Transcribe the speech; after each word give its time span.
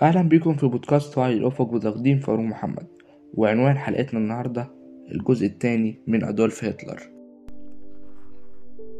أهلا 0.00 0.22
بيكم 0.22 0.54
في 0.54 0.66
بودكاست 0.66 1.18
وعي 1.18 1.32
الأفق 1.32 1.74
بتقديم 1.74 2.18
فاروق 2.18 2.44
محمد 2.44 2.86
وعنوان 3.34 3.78
حلقتنا 3.78 4.20
النهاردة 4.20 4.68
الجزء 5.14 5.46
الثاني 5.46 6.00
من 6.06 6.24
أدولف 6.24 6.64
هتلر. 6.64 7.00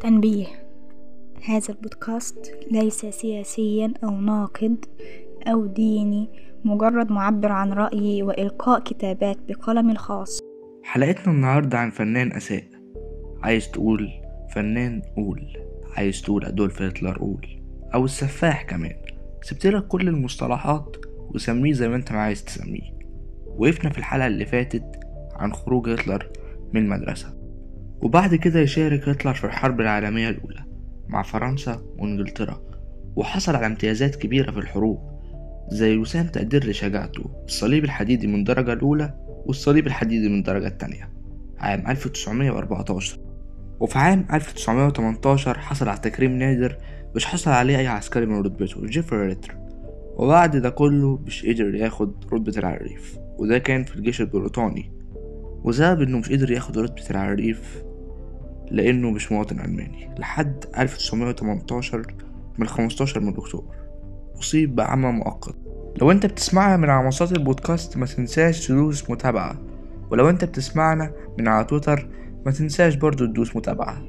تنبيه 0.00 0.46
هذا 1.44 1.68
البودكاست 1.68 2.58
ليس 2.70 3.06
سياسيا 3.06 3.92
أو 4.04 4.10
ناقد 4.10 4.84
أو 5.46 5.66
ديني 5.66 6.28
مجرد 6.64 7.12
معبر 7.12 7.52
عن 7.52 7.72
رأيي 7.72 8.22
وإلقاء 8.22 8.80
كتابات 8.80 9.36
بقلمي 9.48 9.92
الخاص. 9.92 10.40
حلقتنا 10.82 11.32
النهاردة 11.32 11.78
عن 11.78 11.90
فنان 11.90 12.32
أساء. 12.32 12.64
عايز 13.42 13.70
تقول 13.70 14.10
فنان 14.54 15.02
قول. 15.16 15.46
عايز 15.96 16.22
تقول 16.22 16.44
أدولف 16.44 16.82
هتلر 16.82 17.18
قول. 17.18 17.46
أو 17.94 18.04
السفاح 18.04 18.62
كمان. 18.62 18.96
سبتلك 19.42 19.86
كل 19.86 20.08
المصطلحات 20.08 20.96
وسميه 21.34 21.72
زي 21.72 21.88
ما 21.88 21.96
انت 21.96 22.12
ما 22.12 22.18
عايز 22.18 22.44
تسميه. 22.44 22.90
وقفنا 23.46 23.90
في 23.90 23.98
الحلقة 23.98 24.26
اللي 24.26 24.46
فاتت 24.46 25.00
عن 25.32 25.52
خروج 25.52 25.88
هتلر 25.88 26.30
من 26.72 26.82
المدرسة. 26.82 27.34
وبعد 28.02 28.34
كده 28.34 28.60
يشارك 28.60 29.08
هتلر 29.08 29.34
في 29.34 29.44
الحرب 29.44 29.80
العالمية 29.80 30.28
الأولى 30.28 30.64
مع 31.08 31.22
فرنسا 31.22 31.82
وإنجلترا. 31.98 32.60
وحصل 33.16 33.56
على 33.56 33.66
امتيازات 33.66 34.16
كبيرة 34.16 34.50
في 34.50 34.58
الحروب 34.58 35.10
زي 35.68 35.96
وسام 35.96 36.26
تقدير 36.26 36.70
لشجاعته 36.70 37.30
الصليب 37.44 37.84
الحديدي 37.84 38.26
من 38.26 38.34
الدرجة 38.34 38.72
الأولى 38.72 39.14
والصليب 39.46 39.86
الحديدي 39.86 40.28
من 40.28 40.38
الدرجة 40.38 40.66
التانية. 40.66 41.10
عام 41.58 41.88
1914 41.88 43.18
وفي 43.80 43.98
عام 43.98 44.26
1918 44.32 45.58
حصل 45.58 45.88
على 45.88 45.98
تكريم 45.98 46.32
نادر 46.32 46.76
مش 47.14 47.26
حصل 47.26 47.50
عليه 47.50 47.78
أي 47.78 47.86
عسكري 47.86 48.26
من 48.26 48.40
رتبته. 48.40 48.86
Gefreiter 48.86 49.56
وبعد 50.16 50.56
ده 50.56 50.70
كله 50.70 51.18
مش 51.26 51.46
قدر 51.46 51.74
ياخد 51.74 52.14
رتبة 52.32 52.52
العريف. 52.58 53.18
وده 53.38 53.58
كان 53.58 53.84
في 53.84 53.96
الجيش 53.96 54.20
البريطاني. 54.20 54.92
وسبب 55.64 56.02
إنه 56.02 56.18
مش 56.18 56.32
قدر 56.32 56.50
ياخد 56.50 56.78
رتبة 56.78 57.10
العريف 57.10 57.82
لأنه 58.70 59.10
مش 59.10 59.32
مواطن 59.32 59.60
ألماني. 59.60 60.10
لحد 60.18 60.64
1918 60.78 62.14
من 62.58 62.66
15 62.66 63.20
من 63.20 63.36
أكتوبر. 63.36 63.74
أصيب 64.38 64.74
بعمى 64.76 65.12
مؤقت. 65.12 65.56
لو 66.00 66.10
أنت 66.10 66.26
بتسمعنا 66.26 66.76
من 66.76 66.90
على 66.90 67.04
منصات 67.04 67.32
البودكاست 67.32 67.96
ما 67.96 68.06
تنساش 68.06 68.66
تدوس 68.66 69.10
متابعة. 69.10 69.58
ولو 70.10 70.28
أنت 70.28 70.44
بتسمعنا 70.44 71.12
من 71.38 71.48
على 71.48 71.64
تويتر 71.64 72.08
ما 72.46 72.52
تنساش 72.52 72.94
برضو 72.94 73.26
تدوس 73.26 73.56
متابعة. 73.56 74.02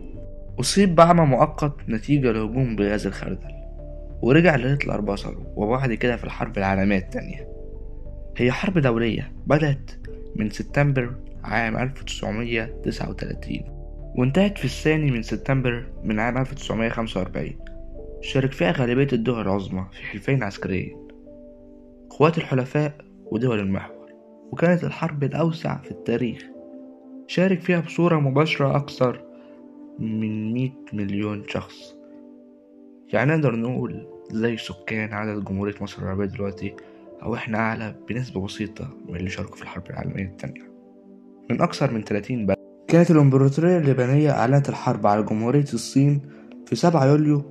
أصيب 0.62 0.95
بعمى 0.95 1.26
مؤقت 1.26 1.73
نتيجة 1.90 2.31
لهجوم 2.31 2.76
بغاز 2.76 3.08
الخردل 3.08 3.54
ورجع 4.22 4.56
لهتلر 4.56 5.02
بصره 5.02 5.53
وبعد 5.56 5.94
كده 5.94 6.18
في 6.18 6.23
الحرب 6.23 6.58
العالمية 6.58 6.98
التانية. 6.98 7.48
هي 8.38 8.52
حرب 8.52 8.78
دولية 8.78 9.31
بدأت 9.48 9.92
من 10.36 10.50
سبتمبر 10.50 11.16
عام 11.44 11.78
1939 11.78 13.59
وانتهت 14.16 14.58
في 14.58 14.66
الثاني 14.66 15.12
من 15.12 15.22
سبتمبر 15.22 15.86
من 16.03 16.20
عام 16.20 16.38
1945 16.38 17.50
شارك 18.22 18.52
فيها 18.52 18.72
غالبية 18.72 19.08
الدول 19.14 19.42
العظمى 19.42 19.86
في 19.92 20.03
حلفين 20.03 20.44
عسكريين 20.44 21.08
قوات 22.09 22.38
الحلفاء 22.38 22.94
ودول 23.25 23.59
المحور 23.59 24.09
وكانت 24.52 24.84
الحرب 24.84 25.23
الأوسع 25.23 25.78
في 25.78 25.92
التاريخ. 25.92 26.42
شارك 27.28 27.59
فيها 27.62 27.80
بصورة 27.80 28.20
مباشرة 28.20 28.75
أكثر 28.75 29.31
من 30.00 30.53
مية 30.53 30.73
مليون 30.94 31.44
شخص. 31.47 31.95
يعني 33.14 33.31
نقدر 33.31 33.56
نقول 33.56 34.08
زي 34.31 34.58
سكان 34.58 35.14
عدد 35.14 35.44
جمهورية 35.44 35.75
مصر 35.81 36.02
العربية 36.02 36.25
دلوقتي 36.25 36.75
أو 37.23 37.36
إحنا 37.36 37.58
أعلى 37.58 37.95
بنسبة 38.09 38.42
بسيطة 38.42 38.89
من 39.08 39.16
اللي 39.16 39.30
شاركوا 39.30 39.56
في 39.56 39.62
الحرب 39.62 39.84
العالمية 39.89 40.23
التانية. 40.23 40.72
من 41.50 41.62
أكثر 41.62 41.92
من 41.92 42.03
30 42.03 42.45
بلد. 42.45 42.58
كانت 42.88 43.12
الإمبراطورية 43.12 43.78
اليابانية 43.78 44.31
أعلنت 44.31 44.69
الحرب 44.69 45.07
على 45.07 45.24
جمهورية 45.24 45.66
الصين 45.74 46.22
في 46.66 46.75
7 46.75 47.06
يوليو 47.06 47.44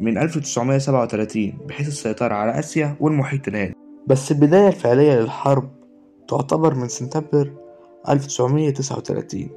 من 0.00 0.18
1937 0.18 1.52
بحيث 1.68 1.88
السيطرة 1.88 2.34
على 2.34 2.58
آسيا 2.58 2.96
والمحيط 3.00 3.48
الهادي. 3.48 3.74
بس 4.06 4.32
البداية 4.32 4.68
الفعلية 4.68 5.20
للحرب 5.20 5.70
تعتبر 6.28 6.74
من 6.74 6.88
سبتمبر 6.88 7.52
1939 8.08 9.48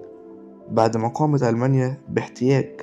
بعد 0.69 0.97
ما 0.97 1.07
قامت 1.07 1.43
ألمانيا 1.43 1.97
باحتياج 2.09 2.81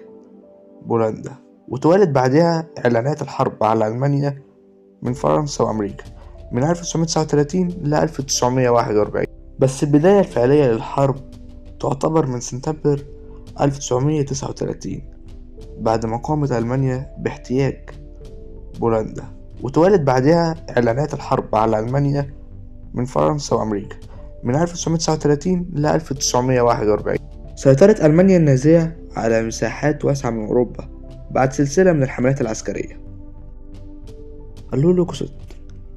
بولندا 0.86 1.32
وتوالت 1.68 2.08
بعدها 2.08 2.68
إعلانات 2.78 3.22
الحرب 3.22 3.64
على 3.64 3.86
ألمانيا 3.86 4.42
من 5.02 5.12
فرنسا 5.12 5.64
وأمريكا 5.64 6.04
من 6.52 6.64
1939 6.64 7.68
ل 7.68 7.94
1941 7.94 9.26
بس 9.58 9.82
البداية 9.82 10.20
الفعلية 10.20 10.66
للحرب 10.66 11.16
تعتبر 11.80 12.26
من 12.26 12.40
سبتمبر 12.40 13.04
1939 13.60 15.02
بعد 15.78 16.06
ما 16.06 16.16
قامت 16.16 16.52
ألمانيا 16.52 17.16
باحتياج 17.18 17.90
بولندا 18.80 19.24
وتوالت 19.62 20.00
بعدها 20.00 20.54
إعلانات 20.70 21.14
الحرب 21.14 21.54
على 21.56 21.78
ألمانيا 21.78 22.34
من 22.94 23.04
فرنسا 23.04 23.56
وأمريكا 23.56 23.96
من 24.42 24.56
1939 24.56 25.70
ل 25.72 25.86
1941 25.86 27.18
سيطرت 27.62 28.04
ألمانيا 28.04 28.36
النازية 28.36 28.96
على 29.16 29.42
مساحات 29.42 30.04
واسعة 30.04 30.30
من 30.30 30.44
أوروبا 30.44 30.88
بعد 31.30 31.52
سلسلة 31.52 31.92
من 31.92 32.02
الحملات 32.02 32.40
العسكرية. 32.40 33.00
اللولوكوست 34.74 35.34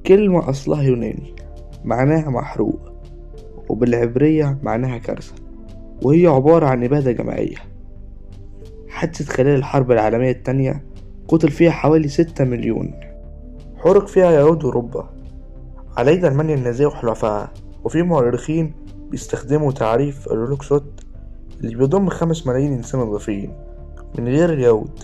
كلمة 0.05 0.49
أصلها 0.49 0.83
يوناني 0.83 1.35
معناها 1.83 2.29
محروق 2.29 2.93
وبالعبرية 3.69 4.59
معناها 4.63 4.97
كارثة 4.97 5.33
وهي 6.03 6.27
عبارة 6.27 6.65
عن 6.65 6.83
إبادة 6.83 7.11
جماعية. 7.11 7.57
حدثت 8.87 9.29
خلال 9.29 9.55
الحرب 9.55 9.91
العالمية 9.91 10.31
التانية 10.31 10.85
قتل 11.27 11.51
فيها 11.51 11.71
حوالي 11.71 12.07
ستة 12.07 12.43
مليون. 12.43 12.93
حرق 13.75 14.07
فيها 14.07 14.31
يهود 14.31 14.63
أوروبا. 14.63 15.09
على 15.97 16.13
يد 16.13 16.25
ألمانيا 16.25 16.55
النازية 16.55 16.85
وحلفائها 16.85 17.53
وفي 17.83 18.01
مؤرخين 18.01 18.73
بيستخدموا 19.11 19.71
تعريف 19.71 20.27
اللولوكسوت 20.27 21.04
اللي 21.63 21.75
بيضم 21.75 22.09
خمس 22.09 22.47
ملايين 22.47 22.73
إنسان 22.73 23.01
إضافيين 23.01 23.53
من 24.19 24.27
غير 24.27 24.53
اليهود 24.53 24.99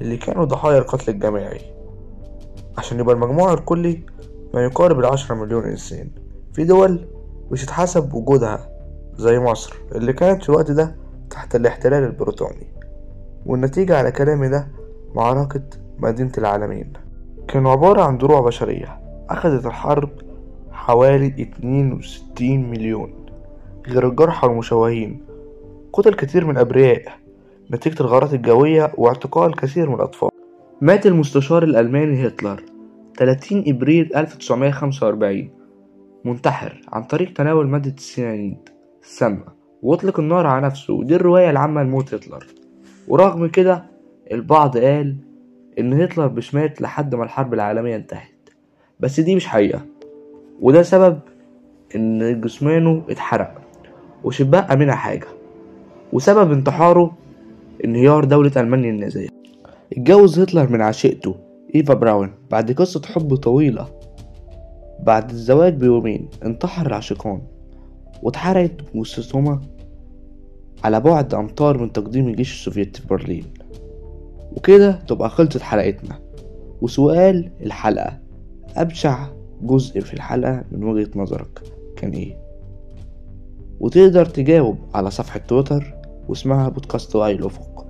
اللي 0.00 0.16
كانوا 0.16 0.44
ضحايا 0.44 0.78
القتل 0.78 1.12
الجماعي. 1.12 1.60
عشان 2.78 3.00
يبقى 3.00 3.14
المجموع 3.14 3.52
الكلي 3.52 4.00
ما 4.54 4.64
يقارب 4.64 4.98
العشرة 4.98 5.34
مليون 5.34 5.64
إنسان. 5.64 6.08
في 6.52 6.64
دول 6.64 7.06
مش 7.50 7.64
هتحسب 7.64 8.14
وجودها 8.14 8.68
زي 9.16 9.38
مصر 9.38 9.74
اللي 9.94 10.12
كانت 10.12 10.42
في 10.42 10.48
الوقت 10.48 10.70
ده 10.70 10.96
تحت 11.30 11.56
الاحتلال 11.56 12.04
البريطاني. 12.04 12.66
والنتيجة 13.46 13.98
على 13.98 14.12
كلامي 14.12 14.48
ده 14.48 14.68
معركة 15.14 15.62
مدينة 15.98 16.32
العالمين. 16.38 16.92
كانوا 17.48 17.70
عبارة 17.72 18.02
عن 18.02 18.18
دروع 18.18 18.40
بشرية 18.40 19.00
أخذت 19.30 19.66
الحرب 19.66 20.10
حوالي 20.70 21.26
اتنين 21.42 21.92
وستين 21.92 22.70
مليون. 22.70 23.14
غير 23.88 24.08
الجرحى 24.08 24.46
والمشوهين 24.46 25.20
قتل 25.92 26.14
كثير 26.14 26.44
من 26.44 26.50
الأبرياء 26.50 27.02
نتيجة 27.70 28.00
الغارات 28.00 28.34
الجوية 28.34 28.92
واعتقال 28.96 29.54
كثير 29.56 29.88
من 29.88 29.94
الأطفال. 29.94 30.30
مات 30.80 31.06
المستشار 31.06 31.62
الألماني 31.62 32.26
هتلر 32.26 32.62
30 33.18 33.64
إبريل 33.66 34.16
1945 34.16 35.50
منتحر 36.24 36.80
عن 36.92 37.02
طريق 37.04 37.32
تناول 37.32 37.66
مادة 37.68 37.90
السيانيد. 37.90 38.68
السامة 39.02 39.44
وأطلق 39.82 40.20
النار 40.20 40.46
على 40.46 40.66
نفسه. 40.66 40.94
ودي 40.94 41.16
الرواية 41.16 41.50
العامة 41.50 41.82
لموت 41.82 42.14
هتلر. 42.14 42.46
ورغم 43.08 43.46
كده 43.46 43.84
البعض 44.32 44.78
قال 44.78 45.16
إن 45.78 45.92
هتلر 45.92 46.28
مش 46.32 46.54
مات 46.54 46.82
لحد 46.82 47.14
ما 47.14 47.24
الحرب 47.24 47.54
العالمية 47.54 47.96
انتهت. 47.96 48.48
بس 49.00 49.20
دي 49.20 49.36
مش 49.36 49.46
حقيقة. 49.46 49.80
وده 50.60 50.82
سبب 50.82 51.18
إن 51.96 52.40
جسمانه 52.40 53.02
اتحرق. 53.10 53.54
ومش 54.24 54.42
بقى 54.42 54.76
منها 54.76 54.94
حاجة. 54.94 55.26
وسبب 56.12 56.52
انتحاره 56.52 57.16
انهيار 57.84 58.24
دولة 58.24 58.52
ألمانيا 58.56 58.90
النازية. 58.90 59.28
اتجوز 59.92 60.40
هتلر 60.40 60.68
من 60.72 60.80
عشيقته 60.80 61.34
إيفا 61.74 61.94
براون 61.94 62.30
بعد 62.50 62.72
قصة 62.72 63.02
حب 63.04 63.34
طويلة. 63.34 63.86
بعد 65.02 65.30
الزواج 65.30 65.74
بيومين 65.74 66.28
انتحر 66.44 66.86
العشيقان 66.86 67.42
واتحرقت 68.22 68.72
جثثهما 68.94 69.60
على 70.84 71.00
بعد 71.00 71.34
أمتار 71.34 71.78
من 71.78 71.92
تقدم 71.92 72.28
الجيش 72.28 72.52
السوفيتي 72.52 73.02
في 73.02 73.08
برلين. 73.08 73.44
وكده 74.56 74.92
تبقى 74.92 75.30
خلصت 75.30 75.62
حلقتنا. 75.62 76.18
وسؤال 76.82 77.50
الحلقة 77.62 78.18
أبشع 78.76 79.26
جزء 79.62 80.00
في 80.00 80.14
الحلقة 80.14 80.64
من 80.72 80.84
وجهة 80.84 81.10
نظرك 81.16 81.62
كان 81.96 82.10
إيه؟ 82.10 82.36
وتقدر 83.80 84.24
تجاوب 84.24 84.78
على 84.94 85.10
صفحة 85.10 85.38
تويتر 85.38 85.94
واسمها 86.28 86.68
بودكاست 86.68 87.16
وعي 87.16 87.32
الأفق 87.32 87.71